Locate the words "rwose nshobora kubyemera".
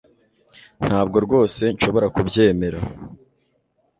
1.25-2.79